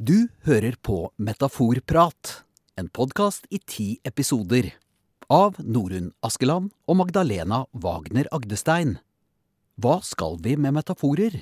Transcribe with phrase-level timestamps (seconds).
[0.00, 2.44] Du hører på Metaforprat,
[2.78, 4.68] en podkast i ti episoder.
[5.26, 9.00] Av Norunn Askeland og Magdalena Wagner Agdestein.
[9.74, 11.40] Hva skal vi med metaforer?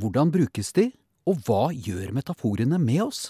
[0.00, 0.86] Hvordan brukes de,
[1.28, 3.22] og hva gjør metaforene med oss?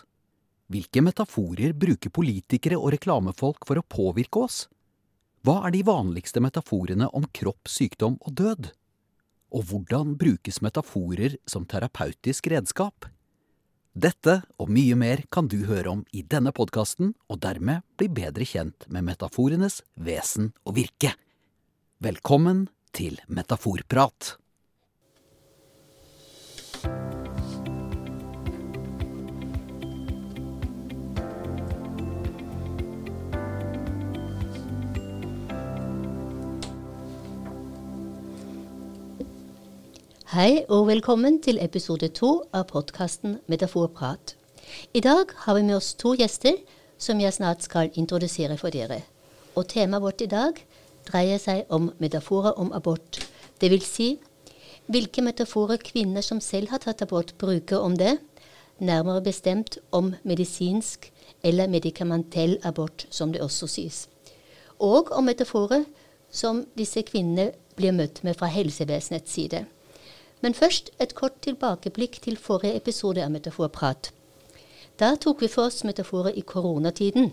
[0.71, 4.65] Hvilke metaforer bruker politikere og reklamefolk for å påvirke oss?
[5.43, 8.71] Hva er de vanligste metaforene om kropp, sykdom og død?
[9.51, 13.11] Og hvordan brukes metaforer som terapeutisk redskap?
[13.91, 18.47] Dette og mye mer kan du høre om i denne podkasten, og dermed bli bedre
[18.47, 21.17] kjent med metaforenes vesen og virke.
[21.99, 24.37] Velkommen til Metaforprat.
[40.31, 44.37] Hei og velkommen til episode to av podkasten Metaforprat.
[44.95, 46.55] I dag har vi med oss to gjester
[47.03, 49.01] som jeg snart skal introdusere for dere.
[49.59, 50.61] Og temaet vårt i dag
[51.09, 53.19] dreier seg om metaforer om abort.
[53.59, 54.07] Det vil si
[54.87, 58.21] hvilke metaforer kvinner som selv har tatt abort, bruker om det,
[58.79, 61.11] nærmere bestemt om medisinsk
[61.43, 64.07] eller medikamentell abort, som det også sies.
[64.79, 65.89] Og om metaforer
[66.31, 69.67] som disse kvinnene blir møtt med fra helsevesenets side.
[70.41, 74.11] Men først et kort tilbakeblikk til forrige episode av Metaforprat.
[75.01, 77.33] Da tok vi for oss metaforer i koronatiden.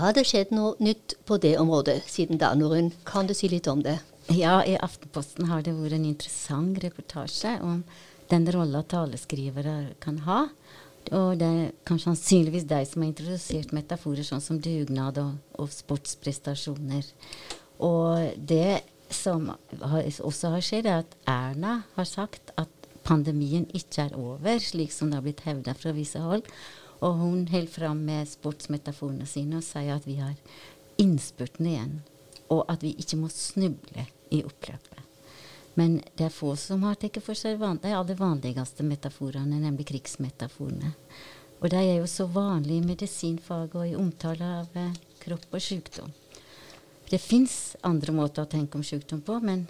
[0.00, 2.92] Har det skjedd noe nytt på det området siden da, Norunn?
[3.08, 3.98] Kan du si litt om det?
[4.32, 7.82] Ja, i Aftenposten har det vært en interessant reportasje om
[8.30, 10.46] den rolla taleskrivere kan ha.
[11.10, 15.68] Og det er kanskje sannsynligvis de som har introdusert metaforer sånn som dugnad og, og
[15.74, 17.08] sportsprestasjoner.
[17.82, 18.80] Og det
[19.16, 22.70] som har, også har skjedd, er at Erna har sagt at
[23.06, 26.44] pandemien ikke er over, slik som det har blitt hevda fra visse hold.
[27.02, 30.36] Og hun holder fram med sportsmetaforene sine og sier at vi har
[31.02, 31.96] innspurten igjen,
[32.52, 35.00] og at vi ikke må snuble i oppløpet.
[35.74, 39.88] Men det er få som har tatt for seg van de aller vanligste metaforene, nemlig
[39.88, 40.92] krigsmetaforene.
[41.62, 45.62] Og de er jo så vanlige i medisinfaget og i omtale av eh, kropp og
[45.62, 46.10] sykdom.
[47.12, 49.66] Det fins andre måter å tenke om sykdom på, men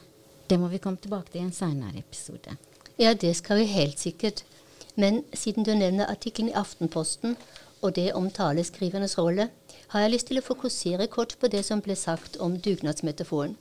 [0.46, 2.54] det må vi komme tilbake til i en seinere episode.
[3.00, 4.44] Ja, det skal vi helt sikkert.
[4.94, 7.34] Men siden du nevner artikkelen i Aftenposten
[7.82, 9.48] og det om taleskrivernes rolle,
[9.90, 13.56] har jeg lyst til å fokusere kort på det som ble sagt om dugnadsmetaforen.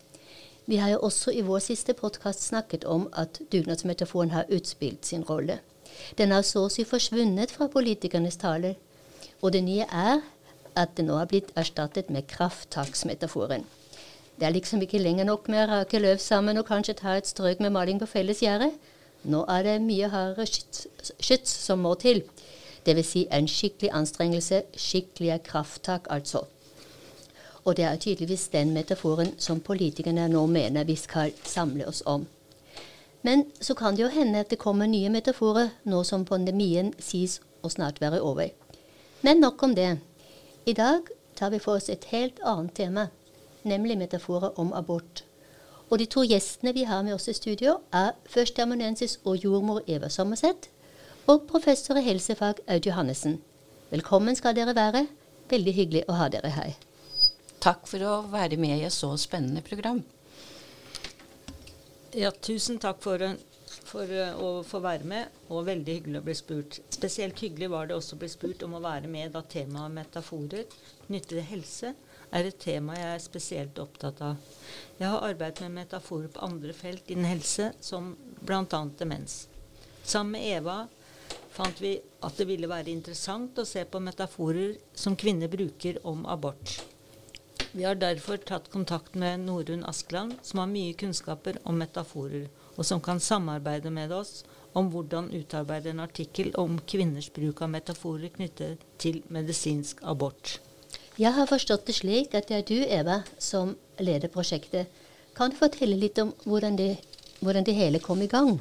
[0.70, 5.25] Vi har jo også i vår siste podkast snakket om at dugnadsmetaforen har utspilt sin
[5.25, 5.58] rolle.
[6.22, 8.78] Den har så å si forsvunnet fra politikernes taler.
[9.41, 10.22] Og det nye er
[10.76, 13.66] at det nå har blitt erstattet med krafttaksmetaforen.
[14.40, 17.28] Det er liksom ikke lenger nok med å rake løv sammen og kanskje ta et
[17.30, 18.72] strøk med maling på felles gjerde.
[19.24, 22.24] Nå er det mye hardere skyts, som må til.
[22.86, 23.12] Dvs.
[23.12, 26.48] Si en skikkelig anstrengelse, skikkelige krafttak, altså.
[27.66, 32.26] Og det er tydeligvis den metaforen som politikerne nå mener vi skal samle oss om.
[33.22, 37.38] Men så kan det jo hende at det kommer nye metaforer nå som pandemien sies
[37.62, 38.50] å snart være over.
[39.22, 40.00] Men nok om det.
[40.66, 43.07] I dag tar vi for oss et helt annet tema,
[43.66, 45.23] nemlig metaforer om abort.
[45.89, 50.09] Og de to gjestene vi har med oss i studio, er førsteamanuensis og jordmor Eva
[50.09, 50.69] Sommerseth
[51.25, 53.39] og professor i helsefag Aud Johannessen.
[53.89, 55.07] Velkommen skal dere være.
[55.49, 56.78] Veldig hyggelig å ha dere her.
[57.61, 60.03] Takk for å være med i et så spennende program.
[62.13, 63.41] Ja, tusen takk for en
[63.88, 66.80] for uh, å få være med, og veldig hyggelig å bli spurt.
[66.94, 70.66] Spesielt hyggelig var det også å bli spurt om å være med da temaet metaforer
[71.08, 71.94] knyttet til helse
[72.31, 74.40] er et tema jeg er spesielt opptatt av.
[75.00, 78.81] Jeg har arbeidet med metaforer på andre felt innen helse, som bl.a.
[79.00, 79.46] demens.
[80.03, 80.78] Sammen med Eva
[81.52, 86.24] fant vi at det ville være interessant å se på metaforer som kvinner bruker om
[86.30, 86.80] abort.
[87.72, 92.50] Vi har derfor tatt kontakt med Norunn Askeland, som har mye kunnskaper om metaforer
[92.81, 94.42] og som kan samarbeide med oss
[94.74, 100.58] om hvordan utarbeide en artikkel om kvinners bruk av metaforer knyttet til medisinsk abort.
[101.20, 104.90] Jeg har forstått det slik at det er du, Eva, som leder prosjektet.
[105.38, 106.96] Kan du fortelle litt om hvordan det,
[107.44, 108.55] hvordan det hele kom i gang?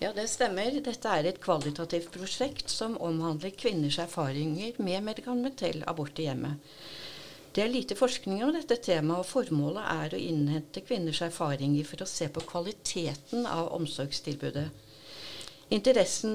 [0.00, 0.72] Ja, det stemmer.
[0.84, 6.60] Dette er et kvalitativt prosjekt som omhandler kvinners erfaringer med medikamentell abort i hjemmet.
[7.56, 12.02] Det er lite forskning om dette temaet, og formålet er å innhente kvinners erfaringer for
[12.04, 14.66] å se på kvaliteten av omsorgstilbudet.
[15.72, 16.34] Interessen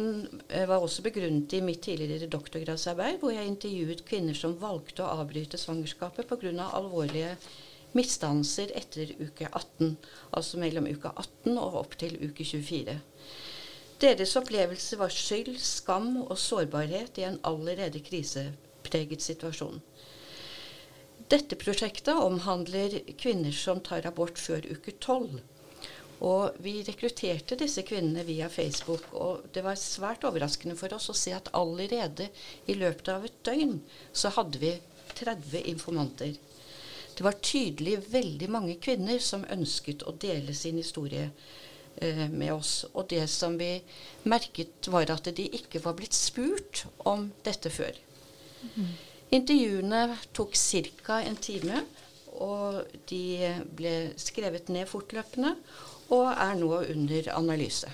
[0.49, 5.11] eh, var også begrunnet i mitt tidligere doktorgradsarbeid, hvor jeg intervjuet kvinner som valgte å
[5.21, 6.65] avbryte svangerskapet pga.
[6.71, 7.35] alvorlige
[7.93, 9.93] misdannelser etter uke 18,
[10.31, 12.97] altså mellom uke 18 og opp til uke 24.
[14.01, 19.77] Deres opplevelse var skyld, skam og sårbarhet i en allerede krisepreget situasjon.
[21.31, 25.37] Dette prosjektet omhandler kvinner som tar abort før uke tolv.
[26.27, 31.15] Og vi rekrutterte disse kvinnene via Facebook, og det var svært overraskende for oss å
[31.17, 32.27] se at allerede
[32.67, 33.79] i løpet av et døgn
[34.11, 34.73] så hadde vi
[35.17, 36.35] 30 informanter.
[37.15, 41.29] Det var tydelig veldig mange kvinner som ønsket å dele sin historie
[41.95, 42.73] eh, med oss.
[42.91, 43.71] Og det som vi
[44.27, 47.95] merket, var at de ikke var blitt spurt om dette før.
[48.75, 48.91] Mm.
[49.31, 51.21] Intervjuene tok ca.
[51.23, 51.85] en time,
[52.41, 55.55] og de ble skrevet ned fortløpende
[56.11, 57.87] og er nå under analyse.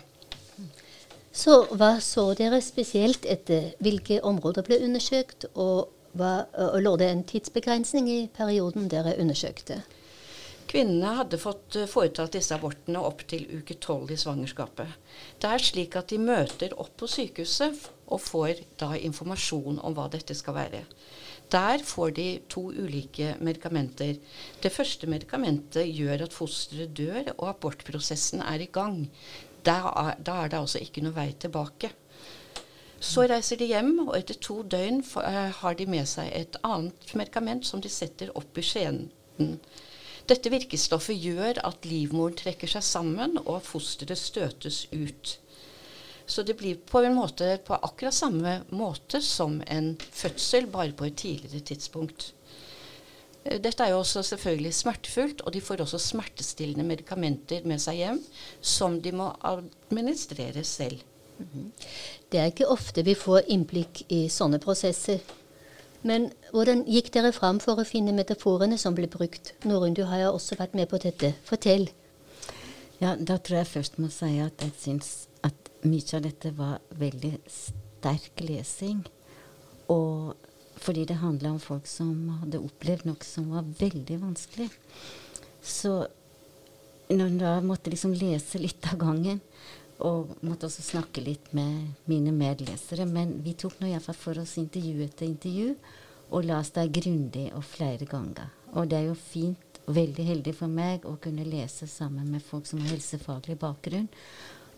[1.38, 3.76] Så hva så dere spesielt etter?
[3.78, 9.84] Hvilke områder ble undersøkt, og, hva, og lå det en tidsbegrensning i perioden dere undersøkte?
[10.68, 14.98] Kvinnene hadde fått foretatt disse abortene opp til uke tolv i svangerskapet.
[15.40, 20.10] Det er slik at de møter opp på sykehuset og får da informasjon om hva
[20.12, 20.82] dette skal være.
[21.52, 24.18] Der får de to ulike medikamenter.
[24.64, 29.06] Det første medikamentet gjør at fosteret dør, og abortprosessen er i gang.
[29.66, 31.94] Da er, da er det altså ikke noe vei tilbake.
[33.00, 37.14] Så reiser de hjem, og etter to døgn uh, har de med seg et annet
[37.16, 39.08] medikament som de setter opp i skjeden.
[40.28, 45.38] Dette virkestoffet gjør at livmoren trekker seg sammen, og fosteret støtes ut.
[46.28, 51.08] Så det blir på en måte på akkurat samme måte som en fødsel, bare på
[51.08, 52.34] et tidligere tidspunkt.
[53.46, 58.02] Eh, dette er jo også selvfølgelig smertefullt, og de får også smertestillende medikamenter med seg
[58.02, 58.20] hjem
[58.62, 61.00] som de må administrere selv.
[61.40, 61.72] Mhm.
[62.32, 65.22] Det er ikke ofte vi får innblikk i sånne prosesser.
[66.04, 69.54] Men hvordan gikk dere fram for å finne metaforene som ble brukt?
[69.66, 71.34] Norun, du har jo også vært med på dette.
[71.46, 71.90] Fortell.
[73.00, 75.28] Ja, Da tror jeg først må si at jeg syns
[75.86, 79.04] mye av dette var veldig sterk lesing.
[79.94, 80.36] Og
[80.78, 84.70] fordi det handla om folk som hadde opplevd noe som var veldig vanskelig.
[85.62, 86.06] Så
[87.10, 89.42] når en da måtte liksom lese litt av gangen,
[89.98, 94.60] og måtte også snakke litt med mine medlesere Men vi tok nå iallfall for oss
[94.62, 95.72] intervju etter intervju,
[96.30, 98.52] og leste det grundig og flere ganger.
[98.76, 102.44] Og det er jo fint og veldig heldig for meg å kunne lese sammen med
[102.44, 104.10] folk som har helsefaglig bakgrunn.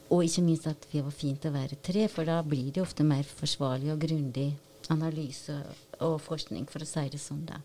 [0.09, 3.05] Og ikke minst at vi var fint å være tre, for da blir det ofte
[3.05, 4.49] mer forsvarlig og grundig
[4.89, 5.53] analyse
[6.01, 7.45] og forskning, for å si det sånn.
[7.45, 7.61] da.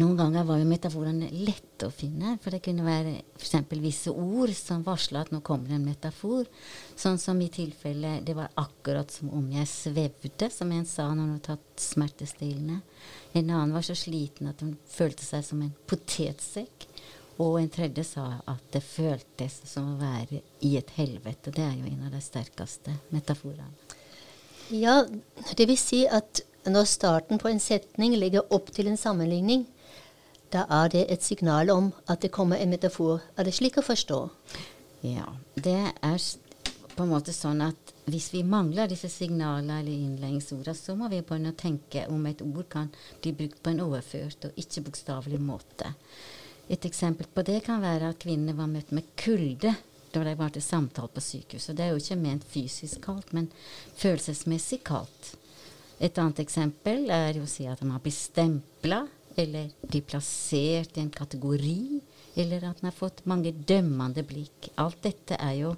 [0.00, 3.74] Noen ganger var jo metaforene lette å finne, for det kunne være f.eks.
[3.82, 6.46] visse ord som varsla at nå kommer en metafor.
[6.96, 11.20] Sånn som i tilfelle det var akkurat som om jeg svevde, som en sa når
[11.20, 12.80] hun hadde tatt smertestillende.
[13.36, 16.88] En annen var så sliten at hun følte seg som en potetsekk.
[17.40, 21.52] Og en tredje sa at det føltes som å være i et helvete.
[21.54, 23.70] Det er jo en av de sterkeste metaforene.
[24.72, 25.02] Ja,
[25.56, 29.66] det vil si at når starten på en setning legger opp til en sammenligning,
[30.52, 33.22] da er det et signal om at det kommer en metafor.
[33.36, 34.20] Er det slik å forstå?
[35.02, 35.32] Ja.
[35.56, 36.18] Det er
[36.92, 41.22] på en måte sånn at hvis vi mangler disse signalene eller innledningsordene, så må vi
[41.22, 42.90] begynne å tenke om et ord kan
[43.22, 45.92] bli brukt på en overført og ikke bokstavelig måte.
[46.70, 49.74] Et eksempel på det kan være at kvinnene var møtt med kulde
[50.12, 51.76] da de var til samtale på sykehuset.
[51.76, 53.48] Det er jo ikke ment fysisk kaldt, men
[53.96, 55.32] følelsesmessig kaldt.
[56.02, 59.06] Et annet eksempel er å si at har blitt stempla,
[59.38, 62.02] eller blir plassert i en kategori,
[62.36, 64.68] eller at de har fått mange dømmende blikk.
[64.82, 65.74] Alt dette er jo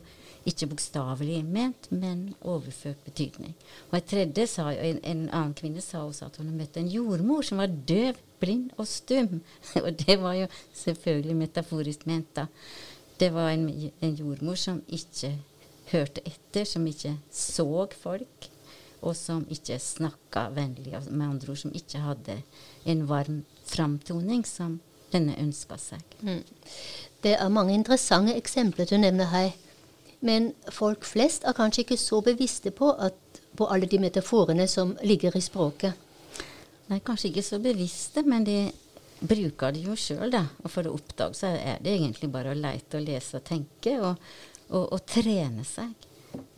[0.48, 3.54] ikke bokstavelig ment, men overført betydning.
[3.90, 6.90] Og en tredje sa, en, en annen kvinne sa også at hun hadde møtt en
[6.90, 9.40] jordmor som var døv blind og stum.
[9.84, 10.48] og det var jo
[10.84, 12.46] selvfølgelig metaforisk ment, da.
[13.20, 13.68] Det var en,
[14.02, 15.36] en, jordmor som ikke
[15.92, 18.48] hørte etter, som ikke så folk,
[19.04, 20.96] og som ikke snakka vennlig.
[21.10, 22.40] Med andre ord som ikke hadde
[22.90, 24.80] en varm framtoning som
[25.14, 26.02] denne ønska seg.
[26.24, 26.42] Mm.
[27.22, 29.52] Det er mange interessante eksempler du nevner her.
[30.24, 33.16] Men folk flest er kanskje ikke så bevisste på, at,
[33.56, 35.92] på alle de metaforene som ligger i språket.
[36.90, 38.58] Nei, kanskje ikke så bevisste, men de
[39.24, 40.44] bruker det jo sjøl, da.
[40.62, 43.94] Og for å oppdage så er det egentlig bare å leite og lese og tenke,
[44.00, 44.18] og,
[44.68, 45.94] og, og trene seg.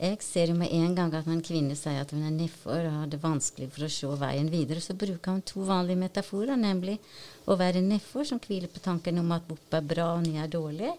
[0.00, 2.78] Jeg ser jo med en gang at når en kvinne sier at hun er nedfor
[2.78, 6.56] og har det vanskelig for å se veien videre, så bruker hun to vanlige metaforer,
[6.56, 6.96] nemlig
[7.44, 10.52] å være nedfor, som hviler på tanken om at BOP er bra og ny er
[10.52, 10.94] dårlig.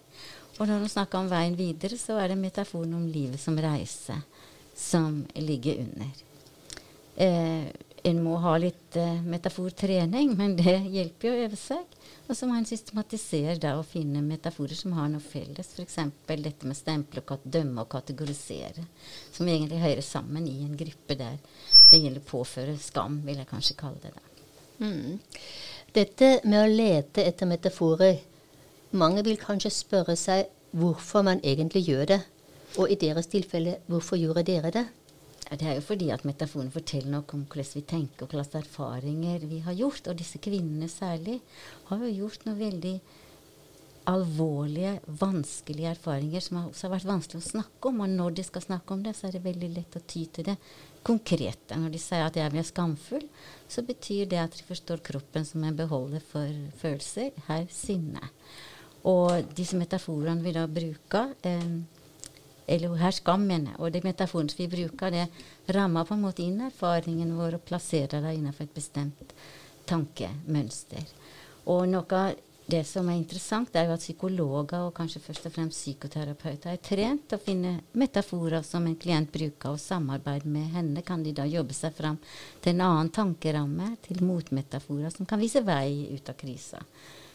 [0.57, 4.17] Og når hun snakker om veien videre, så er det metaforen om livet som reise
[4.77, 6.24] som ligger under.
[7.17, 7.65] Eh,
[8.04, 11.98] en må ha litt uh, metafortrening, men det hjelper jo å øve seg.
[12.27, 15.72] Og så må en systematisere da og finne metaforer som har noe felles.
[15.74, 15.98] F.eks.
[16.27, 18.84] dette med stemple, og dømme og kategorisere.
[19.32, 21.38] Som egentlig hører sammen i en gruppe der
[21.88, 24.13] det gjelder påføre skam, vil jeg kanskje kalle det.
[24.16, 24.86] da.
[24.86, 25.20] Mm.
[25.96, 28.20] Dette med å lete etter metaforer
[28.98, 30.46] Mange vil kanskje spørre seg
[30.77, 32.20] hvorfor man egentlig gjør det.
[32.80, 34.86] Og i deres tilfelle, hvorfor gjorde dere det?
[35.48, 39.46] Det er jo fordi at metaforen forteller noe om hvordan vi tenker og hvilke erfaringer
[39.48, 40.10] vi har gjort.
[40.12, 41.39] Og disse kvinnene særlig
[41.88, 42.96] har jo gjort noe veldig
[44.08, 48.04] alvorlige, vanskelige erfaringer som også har vært vanskelig å snakke om.
[48.04, 50.48] Og når de skal snakke om det, så er det veldig lett å ty til
[50.48, 50.56] det
[51.08, 51.80] konkrete.
[51.80, 53.27] Når de sier at jeg blir skamfull,
[53.68, 56.51] så betyr det at de forstår kroppen som en beholder for
[56.82, 58.32] følelser, her sinne.
[59.08, 61.77] Og disse metaforene vi da bruker eh,
[62.67, 63.69] eller her skammen.
[63.79, 67.65] Og det metaforen som vi bruker, det rammer på en måte inn erfaringen vår og
[67.67, 69.33] plasserer det innenfor et bestemt
[69.88, 71.07] tankemønster.
[71.71, 72.36] Og noe av
[72.67, 76.81] det som er interessant, er jo at psykologer og kanskje først og fremst psykoterapeuter er
[76.83, 81.31] trent til å finne metaforer som en klient bruker, og samarbeid med henne kan de
[81.36, 82.19] da jobbe seg fram
[82.59, 86.83] til en annen tankeramme, til motmetaforer som kan vise vei ut av krisa.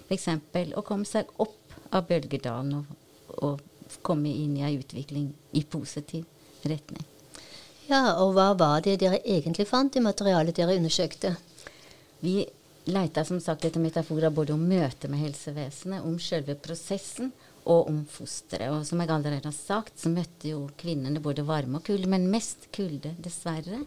[0.04, 0.28] F.eks.
[0.76, 2.92] å komme seg opp av bølgedalen og,
[3.40, 3.72] og
[4.02, 6.25] komme inn i en utvikling i positiv
[6.62, 7.04] retning.
[7.90, 11.34] Ja, og hva var det dere egentlig fant i materialet dere undersøkte?
[12.22, 12.40] Vi
[12.90, 17.30] leita som sagt etter metaforer både om møtet med helsevesenet, om selve prosessen
[17.62, 18.72] og om fosteret.
[18.72, 22.30] Og som jeg allerede har sagt, så møtte jo kvinnene både varme og kulde, men
[22.30, 23.84] mest kulde, dessverre.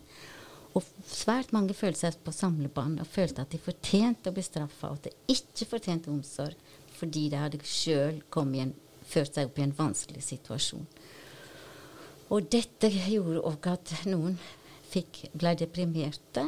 [0.75, 4.91] Og svært mange følte seg på samlebånd og følte at de fortjente å bli straffa,
[4.91, 8.69] og at de ikke fortjente omsorg fordi de hadde sjøl kommet i en
[9.05, 10.85] ført seg opp i en vanskelig situasjon.
[12.33, 14.37] Og dette gjorde òg at noen
[14.89, 16.47] fikk, ble deprimerte.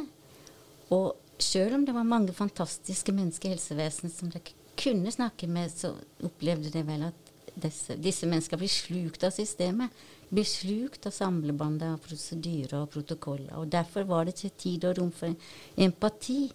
[0.94, 4.42] Og sjøl om det var mange fantastiske mennesker i helsevesenet som de
[4.78, 9.94] kunne snakke med, så opplevde de vel at disse, disse menneskene blir slukt av systemet.
[10.28, 13.54] Blir slukt av samlebåndet av prosedyrer og protokoller.
[13.58, 15.34] Og derfor var det ikke tid og rom for
[15.80, 16.48] empati,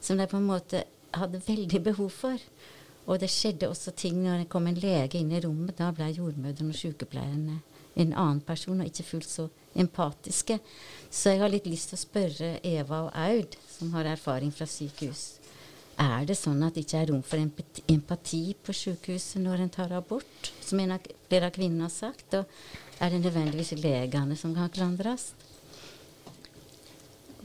[0.00, 0.84] som de på en måte
[1.14, 2.42] hadde veldig behov for.
[3.04, 5.76] Og det skjedde også ting når det kom en lege inn i rommet.
[5.76, 7.60] Da ble jordmødrene og sykepleierne
[7.94, 9.46] en annen person, og ikke fullt så
[9.78, 10.58] empatiske.
[11.10, 14.66] Så jeg har litt lyst til å spørre Eva og Aud, som har erfaring fra
[14.66, 15.36] sykehus.
[16.00, 19.94] Er det sånn at det ikke er rom for empati på sykehuset når en tar
[19.94, 22.34] abort, som en av, flere av kvinnene har sagt?
[22.34, 25.30] Og er det nødvendigvis legene som kan klandres?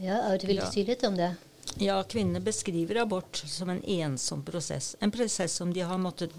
[0.01, 0.71] Ja, Aud, vil du ja.
[0.71, 1.33] si litt om det?
[1.77, 4.95] Ja, kvinner beskriver abort som en ensom prosess.
[4.99, 6.31] En prosess som de har måttet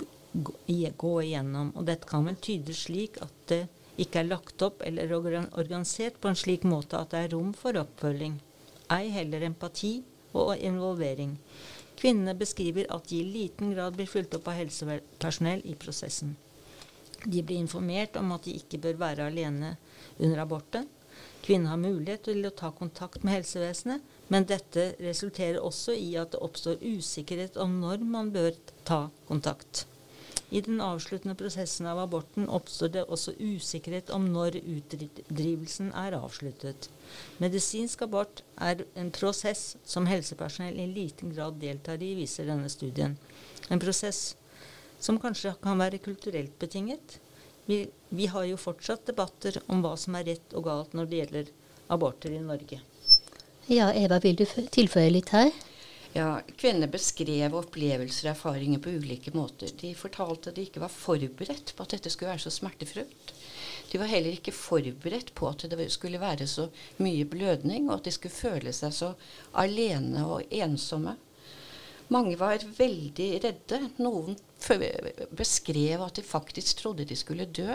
[0.97, 1.73] gå igjennom.
[1.77, 3.65] Og dette kan vel tydes slik at det
[4.01, 7.77] ikke er lagt opp eller organisert på en slik måte at det er rom for
[7.77, 8.39] oppfølging.
[8.91, 10.01] Ei heller empati
[10.33, 11.37] og involvering.
[12.01, 16.37] Kvinnene beskriver at de i liten grad blir fulgt opp av helsepersonell i prosessen.
[17.25, 19.75] De blir informert om at de ikke bør være alene
[20.19, 20.87] under aborten.
[21.45, 26.33] Kvinnen har mulighet til å ta kontakt med helsevesenet, men dette resulterer også i at
[26.35, 28.55] det oppstår usikkerhet om når man bør
[28.87, 29.85] ta kontakt.
[30.51, 36.89] I den avsluttende prosessen av aborten oppstår det også usikkerhet om når utdrivelsen er avsluttet.
[37.43, 43.15] Medisinsk abort er en prosess som helsepersonell i liten grad deltar i, viser denne studien.
[43.71, 44.35] En prosess
[44.99, 47.21] som kanskje kan være kulturelt betinget.
[47.71, 51.23] Vi, vi har jo fortsatt debatter om hva som er rett og galt når det
[51.23, 51.53] gjelder
[51.95, 52.83] aborter i Norge.
[53.71, 54.43] Ja, Eva, vil du
[54.75, 55.53] tilføye litt her?
[56.11, 59.71] Ja, Kvinner beskrev opplevelser og erfaringer på ulike måter.
[59.79, 63.31] De fortalte at de ikke var forberedt på at dette skulle være så smertefullt.
[63.93, 66.67] De var heller ikke forberedt på at det skulle være så
[66.99, 69.13] mye blødning, og at de skulle føle seg så
[69.63, 71.15] alene og ensomme.
[72.11, 73.85] Mange var veldig redde.
[74.03, 74.35] Noen
[75.37, 77.75] beskrev at de faktisk trodde de skulle dø.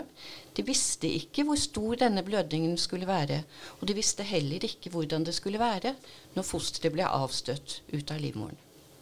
[0.56, 3.42] De visste ikke hvor stor denne blødningen skulle være.
[3.80, 5.94] Og de visste heller ikke hvordan det skulle være
[6.34, 8.58] når fosteret ble avstøtt ut av livmoren.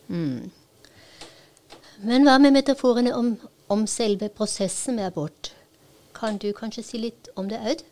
[0.09, 0.51] Mm.
[2.05, 3.35] Men hva med metaforene om,
[3.71, 5.53] om, selve prosessen med abort?
[6.15, 7.85] Kan du kanskje si litt om det, Aud?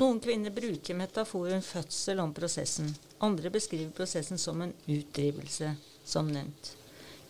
[0.00, 2.92] Noen kvinner bruker metaforen fødsel om prosessen.
[3.18, 6.74] Andre beskriver prosessen som en utdrivelse som nevnt.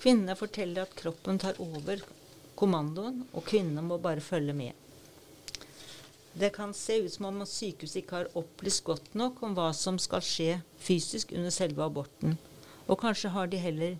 [0.00, 2.00] Kvinnene forteller at kroppen tar over
[2.56, 4.72] kommandoen, og kvinnene må bare følge med.
[6.32, 9.98] Det kan se ut som om sykehuset ikke har opplyst godt nok om hva som
[10.00, 12.38] skal skje fysisk under selve aborten.
[12.86, 13.98] Og kanskje har de heller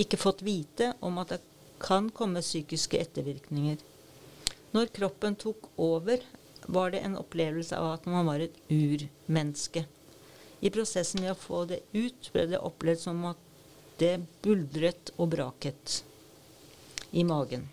[0.00, 1.42] ikke fått vite om at det
[1.80, 3.76] kan komme psykiske ettervirkninger.
[4.74, 6.24] Når kroppen tok over,
[6.66, 9.84] var det en opplevelse av at man var et urmenneske.
[10.60, 13.45] I prosessen med å få det ut ble det opplevd som at
[14.00, 16.02] det buldret og braket
[17.10, 17.68] i magen.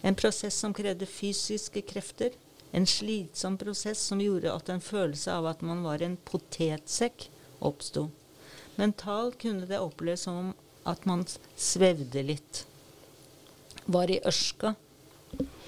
[0.00, 2.32] En prosess som krevde fysiske krefter.
[2.72, 7.26] En slitsom prosess som gjorde at en følelse av at man var en potetsekk,
[7.58, 8.08] oppsto.
[8.78, 10.52] Mentalt kunne det oppleves som
[10.88, 11.26] at man
[11.58, 12.64] svevde litt.
[13.90, 14.74] Var i ørska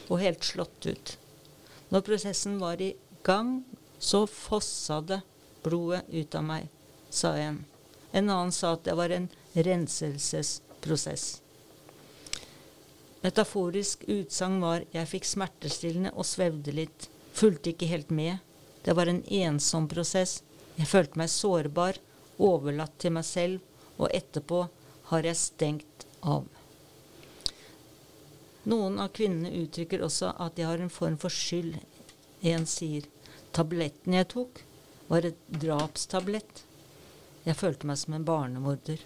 [0.09, 1.17] og helt slått ut.
[1.93, 2.95] Når prosessen var i
[3.27, 3.65] gang,
[3.99, 5.21] så fossa det
[5.63, 6.71] blodet ut av meg,
[7.11, 7.61] sa en.
[8.13, 11.43] En annen sa at det var en renselsesprosess.
[13.23, 18.39] Metaforisk utsagn var 'jeg fikk smertestillende og svevde litt', fulgte ikke helt med.
[18.83, 20.43] Det var en ensom prosess.
[20.77, 21.99] Jeg følte meg sårbar,
[22.39, 23.61] overlatt til meg selv,
[23.99, 24.69] og etterpå
[25.05, 26.49] har jeg stengt av.
[28.65, 31.79] Noen av kvinnene uttrykker også at de har en form for skyld.
[32.43, 33.03] En sier
[33.53, 34.65] 'tabletten jeg tok,
[35.09, 36.63] var et drapstablett'.
[37.45, 38.99] Jeg følte meg som en barnemorder.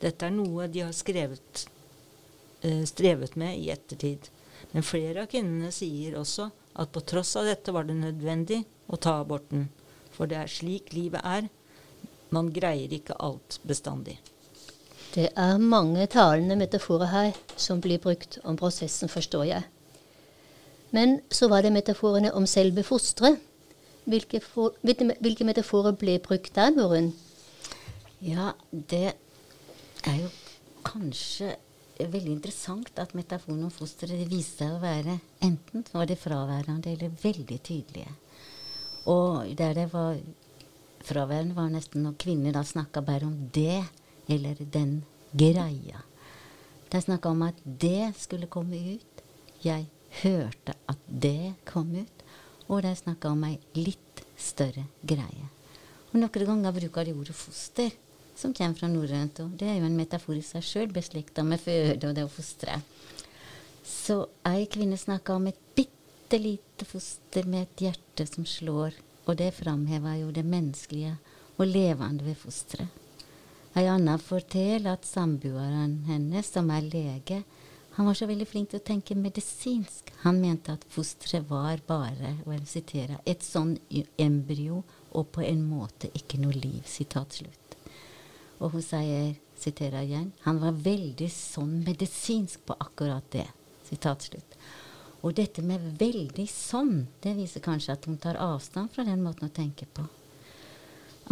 [0.00, 1.66] Dette er noe de har skrevet,
[2.62, 4.30] eh, strevet med i ettertid.
[4.72, 8.96] Men flere av kvinnene sier også at på tross av dette var det nødvendig å
[8.96, 9.68] ta aborten.
[10.12, 11.48] For det er slik livet er.
[12.30, 14.18] Man greier ikke alt bestandig.
[15.14, 19.64] Det er mange talende metaforer her som blir brukt om prosessen, forstår jeg.
[20.94, 23.40] Men så var det metaforene om selve fosteret.
[24.10, 24.40] Hvilke,
[25.20, 27.12] hvilke metaforer ble brukt der, Norunn?
[28.22, 29.14] Ja, det
[30.08, 30.30] er jo
[30.86, 31.56] kanskje
[32.00, 37.12] veldig interessant at metaforen om fosteret viste seg å være enten var det fraværende eller
[37.22, 38.14] veldig tydelige.
[39.10, 40.16] Og der det var
[41.04, 43.82] fraværende, var nesten når kvinner da snakka bare om det
[44.30, 45.02] eller den
[45.32, 46.02] greia.
[46.90, 49.24] De snakka om at det skulle komme ut.
[49.62, 49.86] Jeg
[50.22, 52.24] hørte at det kom ut.
[52.68, 55.48] Og de snakka om ei litt større greie.
[56.10, 57.90] Og noen ganger bruker de ordet foster,
[58.40, 59.42] som kommer fra norrønt.
[59.44, 62.32] Og det er jo en metafor i seg sjøl, beslekta med føde og det å
[62.32, 62.80] fostre.
[63.86, 69.36] Så ei kvinne snakka om et bitte lite foster med et hjerte som slår, og
[69.40, 71.16] det framheva jo det menneskelige
[71.60, 72.88] og levende ved fosteret.
[73.78, 77.44] Ei anna forteller at samboeren hennes, som er lege,
[77.94, 80.10] han var så veldig flink til å tenke medisinsk.
[80.24, 83.76] Han mente at fosteret var bare og jeg siterer, et sånn
[84.18, 86.82] embryo og på en måte ikke noe liv.
[86.86, 87.59] sitat slutt.
[88.60, 93.48] Og hun sier, siterer igjen, han var veldig sånn medisinsk på akkurat det.
[93.90, 94.52] sitat slutt.
[95.26, 99.48] Og dette med veldig sånn, det viser kanskje at hun tar avstand fra den måten
[99.48, 100.04] å tenke på.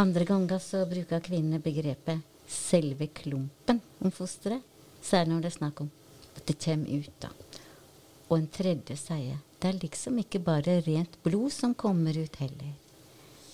[0.02, 4.62] Andre ganger så bruker kvinnene begrepet 'selve klumpen' om fosteret,
[5.02, 5.90] særlig når det er snakk om
[6.36, 7.20] at det kommer ut.
[7.20, 7.28] da.
[8.28, 12.74] Og en tredje sier det er liksom ikke bare rent blod som kommer ut heller.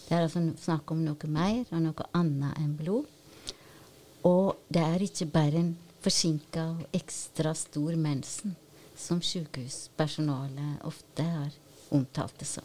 [0.08, 3.06] Det er altså snakk om noe mer og noe annet enn blod.
[4.24, 8.56] Og det er ikke bare en forsinka og ekstra stor mensen,
[8.96, 11.52] som sykehuspersonalet ofte har
[11.90, 12.64] omtalt det som.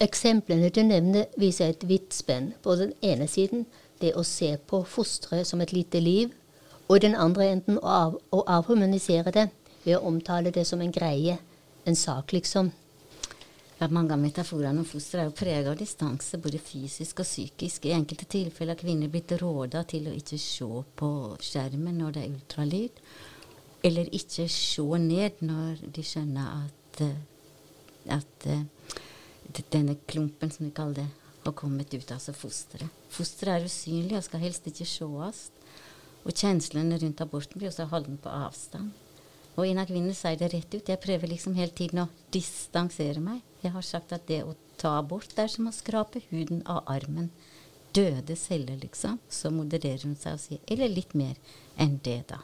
[0.00, 2.52] Eksemplene du nevner, viser et vidt spenn.
[2.62, 3.64] På den ene siden
[4.00, 6.32] det å se på fosteret som et lite liv,
[6.88, 9.48] og den andre enden å, av, å avhumanisere det
[9.84, 11.38] ved å omtale det som en greie,
[11.86, 12.72] en sak, liksom.
[13.78, 17.88] Ja, mange av metaforene om foster er jo preget av distanse, både fysisk og psykisk.
[17.88, 20.68] I enkelte tilfeller har kvinner blitt råda til å ikke se
[21.00, 21.10] på
[21.42, 23.02] skjermen når det er ultralyd,
[23.84, 28.62] eller ikke se ned når de skjønner at, eh, at uh,
[29.74, 31.08] denne klumpen, som de kaller det,
[31.44, 33.02] har kommet ut, altså fosteret.
[33.12, 35.48] Fosteret er usynlig og skal helst ikke sees.
[36.24, 38.94] Og kjenslene rundt aborten blir også holdt på avstand.
[39.54, 40.88] Og en av kvinnene sier det rett ut.
[40.88, 43.42] Jeg prøver liksom hele tiden å distansere meg.
[43.62, 47.30] Jeg har sagt at det å ta abort er som å skrape huden av armen.
[47.94, 49.20] Døde celler, liksom.
[49.30, 51.38] Så modererer hun seg og sier eller litt mer
[51.78, 52.40] enn det, da.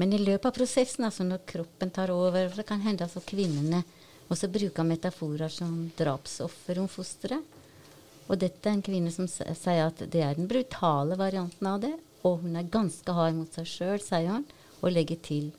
[0.00, 3.84] Men i løpet av prosessen, altså når kroppen tar over, det kan hende altså kvinnene
[4.30, 7.58] også bruker metaforer som drapsoffer om fosteret.
[8.30, 11.96] Og dette er en kvinne som sier at det er den brutale varianten av det,
[12.26, 14.46] og hun er ganske hard mot seg sjøl, sier hun,
[14.80, 15.50] og legger til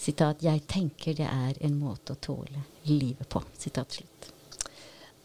[0.00, 3.44] sitat, 'Jeg tenker det er en måte å tåle livet på'.
[3.58, 4.32] Sitat slutt.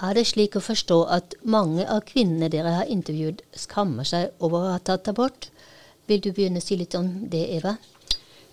[0.03, 4.59] Er det slik å forstå at mange av kvinnene dere har intervjuet, skammer seg over
[4.59, 5.49] å ha tatt abort?
[6.07, 7.77] Vil du begynne å si litt om det, Eva?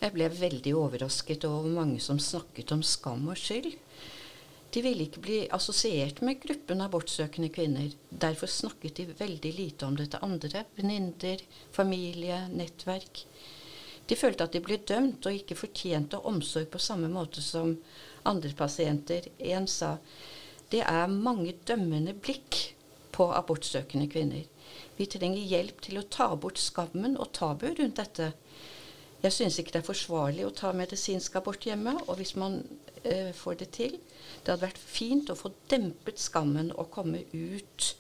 [0.02, 3.74] Jeg ble veldig overrasket over mange som snakket om skam og skyld.
[4.72, 7.90] De ville ikke bli assosiert med gruppen abortsøkende kvinner.
[8.08, 11.42] Derfor snakket de veldig lite om det til andre, venninner,
[11.76, 13.26] familie, nettverk.
[14.09, 17.77] De følte at de ble dømt og ikke fortjente omsorg på samme måte som
[18.29, 19.29] andre pasienter.
[19.38, 19.97] En sa
[20.73, 22.59] det er mange dømmende blikk
[23.12, 24.47] på abortsøkende kvinner.
[24.97, 28.33] Vi trenger hjelp til å ta bort skammen og tabu rundt dette.
[29.23, 32.59] Jeg syns ikke det er forsvarlig å ta medisinsk abort hjemme, og hvis man
[33.05, 33.99] eh, får det til
[34.43, 37.93] Det hadde vært fint å få dempet skammen og komme ut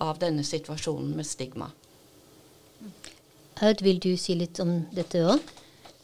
[0.00, 1.68] av denne situasjonen med stigma.
[3.62, 5.42] Aud, vil du si litt om dette òg?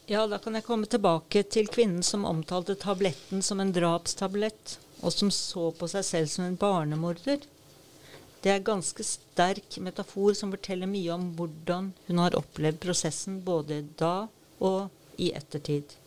[0.07, 5.11] Ja, da kan jeg komme tilbake til kvinnen som omtalte tabletten som en drapstablett, og
[5.11, 7.41] som så på seg selv som en barnemorder.
[8.39, 13.81] Det er ganske sterk metafor som forteller mye om hvordan hun har opplevd prosessen både
[13.99, 14.29] da
[14.63, 15.97] og i ettertid.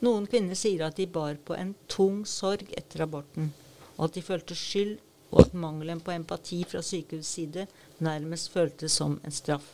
[0.00, 3.50] Noen kvinner sier at de bar på en tung sorg etter aborten,
[3.98, 4.96] og at de følte skyld,
[5.34, 7.68] og at mangelen på empati fra sykehusets side
[8.00, 9.68] nærmest føltes som en straff.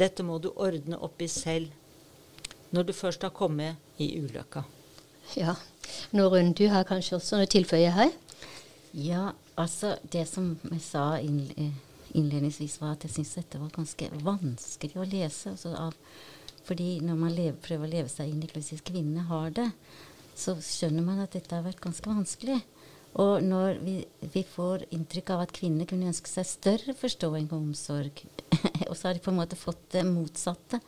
[0.00, 1.70] Dette må du ordne opp i selv
[2.70, 4.62] når du først har kommet i ulykka.
[5.36, 5.56] Ja.
[6.14, 8.12] Norunn, du har kanskje også noe tilføye her?
[8.96, 14.98] Ja, altså det som jeg sa innledningsvis, var at jeg syns dette var ganske vanskelig
[14.98, 15.52] å lese.
[15.52, 15.98] Altså av,
[16.66, 19.68] fordi når man lever, prøver å leve seg inn i hvordan kvinnene har det,
[20.38, 22.60] så skjønner man at dette har vært ganske vanskelig.
[23.18, 23.96] Og når vi,
[24.32, 28.22] vi får inntrykk av at kvinner kunne ønske seg større forståing og omsorg,
[28.88, 30.78] og så har de på en måte fått det motsatte.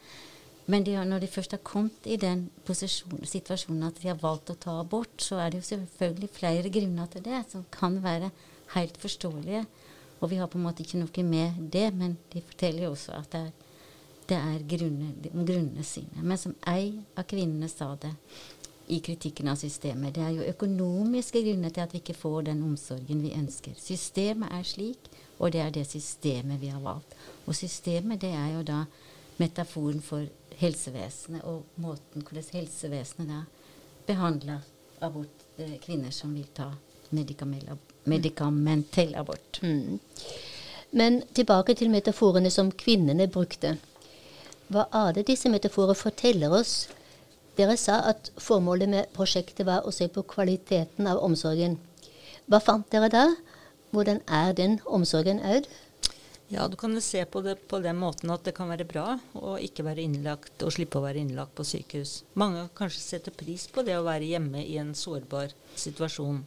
[0.71, 4.59] Men de når de først har kommet i den situasjonen at de har valgt å
[4.63, 8.31] ta abort, så er det jo selvfølgelig flere grunner til det som kan være
[8.77, 9.65] helt forståelige.
[10.23, 13.19] Og vi har på en måte ikke noe med det, men de forteller jo også
[13.19, 13.53] at det er,
[14.31, 16.23] det er grunner, grunnene sine.
[16.23, 18.15] Men som ei av kvinnene sa det
[18.93, 22.61] i kritikken av systemet, det er jo økonomiske grunner til at vi ikke får den
[22.67, 23.73] omsorgen vi ønsker.
[23.81, 27.17] Systemet er slik, og det er det systemet vi har valgt.
[27.47, 28.85] Og systemet, det er jo da
[29.41, 30.29] metaforen for
[30.61, 33.41] helsevesenet og måten hvordan helsevesenet da
[34.07, 34.61] behandler
[35.01, 36.69] abort, eh, kvinner som vil ta
[38.05, 39.63] medikamentell abort.
[39.63, 39.99] Mm.
[40.91, 43.77] Men tilbake til metaforene som kvinnene brukte.
[44.69, 46.89] Hva er det disse metaforene forteller oss?
[47.57, 51.79] Dere sa at formålet med prosjektet var å se på kvaliteten av omsorgen.
[52.49, 53.27] Hva fant dere da?
[53.93, 55.69] Hvordan er den omsorgen, Aud?
[56.53, 59.55] Ja, du kan se på det på den måten at det kan være bra å
[59.57, 62.11] ikke være innlagt og slippe å være innlagt på sykehus.
[62.37, 66.43] Mange kanskje setter pris på det å være hjemme i en sårbar situasjon.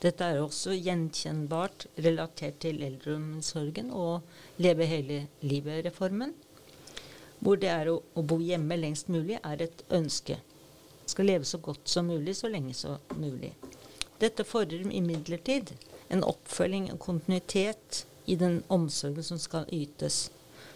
[0.00, 4.24] Dette er også gjenkjennbart relatert til eldreomsorgen og
[4.64, 6.32] Leve hele livet-reformen,
[7.40, 10.40] hvor det å, å, bo hjemme lengst mulig er et ønske.
[11.10, 13.54] Skal leve så godt som mulig så lenge som mulig.
[14.22, 15.72] Dette fordrer imidlertid
[16.10, 20.28] en oppfølging, og kontinuitet i den omsorgen som skal ytes.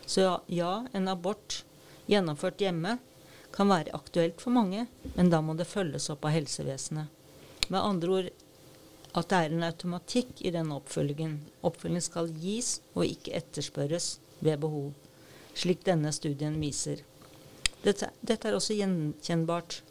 [0.07, 1.62] Så ja, en abort
[2.11, 2.97] gjennomført hjemme
[3.55, 7.07] kan være aktuelt for mange, men da må det følges opp av helsevesenet.
[7.68, 8.31] Med andre ord
[9.14, 11.38] at det er en automatikk i denne oppfølgingen.
[11.62, 14.90] Oppfølgingen skal gis og ikke etterspørres ved behov,
[15.55, 17.05] slik denne studien viser.
[17.85, 19.83] Dette, dette er også gjenkjennbart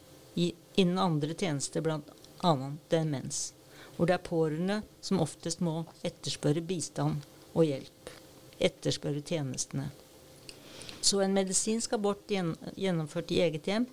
[0.74, 2.54] innen andre tjenester, bl.a.
[2.90, 3.52] demens,
[3.96, 8.10] hvor det er pårørende som oftest må etterspørre bistand og hjelp.
[8.58, 9.90] Etterspørre tjenestene.
[11.04, 13.86] Så en medisinsk abort gjennomført i eget hjem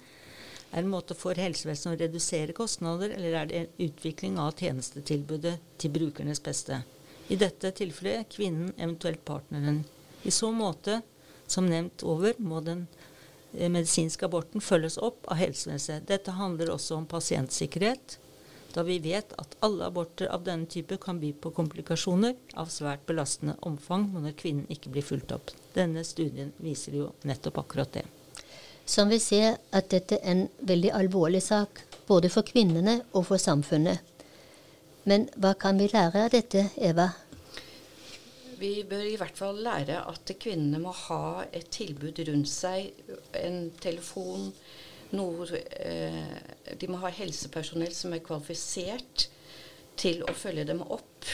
[0.71, 5.57] er en måte for helsevesenet å redusere kostnader, eller er det en utvikling av tjenestetilbudet
[5.81, 6.79] til brukernes beste?
[7.27, 9.83] I dette tilfellet kvinnen, eventuelt partneren.
[10.23, 11.01] I så måte,
[11.47, 12.85] som nevnt over, må den
[13.53, 16.07] medisinske aborten følges opp av helsevesenet.
[16.07, 18.17] Dette handler også om pasientsikkerhet,
[18.71, 23.03] da vi vet at alle aborter av denne type kan by på komplikasjoner av svært
[23.07, 25.51] belastende omfang når kvinnen ikke blir fulgt opp.
[25.75, 28.05] Denne studien viser jo nettopp akkurat det.
[28.85, 33.39] Som vi ser at dette er en veldig alvorlig sak, både for kvinnene og for
[33.39, 33.99] samfunnet.
[35.03, 37.11] Men hva kan vi lære av dette, Eva?
[38.61, 42.91] Vi bør i hvert fall lære at kvinnene må ha et tilbud rundt seg.
[43.39, 44.51] En telefon,
[45.17, 45.47] noe,
[45.81, 49.27] eh, de må ha helsepersonell som er kvalifisert
[49.97, 51.31] til å følge dem opp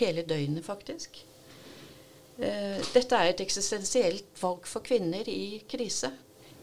[0.00, 1.20] hele døgnet, faktisk.
[2.38, 6.12] Eh, dette er et eksistensielt valg for kvinner i krise.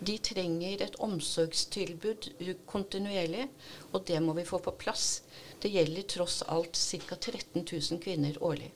[0.03, 2.31] De trenger et omsorgstilbud
[2.67, 3.47] kontinuerlig,
[3.93, 5.21] og det må vi få på plass.
[5.61, 7.15] Det gjelder tross alt ca.
[7.15, 8.73] 13 000 kvinner årlig.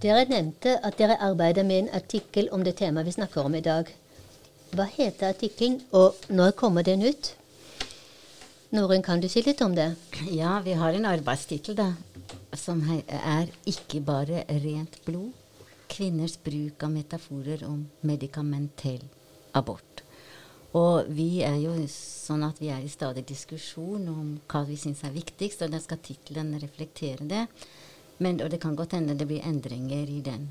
[0.00, 3.60] Dere nevnte at dere arbeider med en artikkel om det temaet vi snakker om i
[3.60, 3.88] dag.
[4.72, 7.34] Hva heter artikkelen, og når kommer den ut?
[8.72, 9.90] Norunn, kan du si litt om det?
[10.32, 11.90] Ja, vi har en arbeidstittel da,
[12.54, 15.36] som er 'Ikke bare rent blod'.
[15.88, 19.04] Kvinners bruk av metaforer om medikamentell
[19.52, 20.02] abort.
[20.72, 25.04] Og vi er jo sånn at vi er i stadig diskusjon om hva vi syns
[25.04, 27.46] er viktigst, og da skal tittelen reflektere det.
[28.20, 30.50] Men, og det kan godt hende det blir endringer i den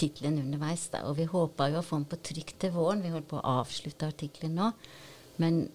[0.00, 0.88] tittelen underveis.
[0.92, 1.04] Da.
[1.08, 3.02] Og vi håper jo å få den på trykk til våren.
[3.04, 4.70] Vi holder på å avslutte artikkelen nå.
[5.42, 5.66] Men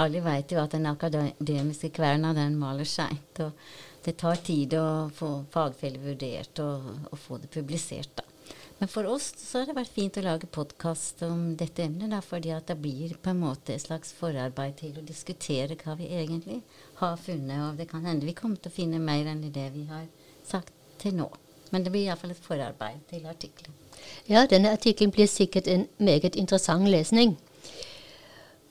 [0.00, 3.42] alle vet jo at den akademiske kverna den maler seint.
[3.44, 3.52] Og
[4.06, 8.12] det tar tid å få fagfeller vurdert og, og, få det publisert.
[8.16, 8.24] da.
[8.78, 12.20] Men for oss så har det vært fint å lage podkast om dette emnet, da,
[12.20, 16.10] fordi at det blir på en måte et slags forarbeid til å diskutere hva vi
[16.12, 16.60] egentlig
[17.00, 17.62] har funnet.
[17.70, 20.04] Og det kan hende vi kommer til å finne mer enn det vi har
[20.46, 21.30] sagt til nå.
[21.70, 23.74] Men det blir iallfall et forarbeid til artikkelen.
[24.28, 27.38] Ja, denne artikkelen blir sikkert en meget interessant lesning.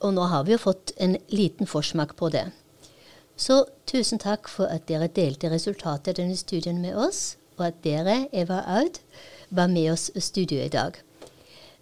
[0.00, 2.46] Og nå har vi jo fått en liten forsmak på det.
[3.36, 7.82] Så tusen takk for at dere delte resultatet av denne studien med oss, og at
[7.84, 9.00] dere, Eva Aud,
[9.50, 10.96] var med oss i studio i dag.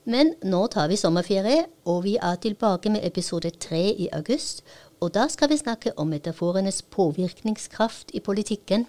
[0.05, 4.65] Men nå tar vi sommerferie, og vi er tilbake med episode tre i august.
[5.01, 8.87] Og da skal vi snakke om metaforenes påvirkningskraft i politikken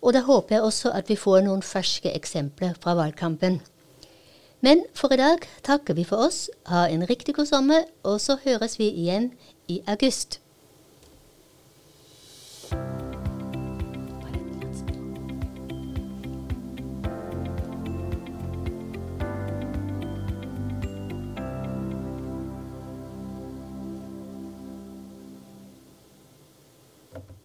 [0.00, 3.60] og da håper jeg også at vi får noen ferske eksempler fra valgkampen.
[4.60, 8.36] Men for i dag takker vi for oss, ha en riktig god sommer, og så
[8.44, 9.32] høres vi igjen
[9.68, 10.40] i august.